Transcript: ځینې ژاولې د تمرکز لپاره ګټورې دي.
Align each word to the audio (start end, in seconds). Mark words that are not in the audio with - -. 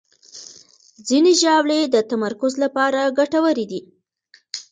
ځینې 1.07 1.31
ژاولې 1.41 1.79
د 1.85 1.95
تمرکز 2.11 2.53
لپاره 2.63 3.13
ګټورې 3.17 3.65
دي. 3.71 3.81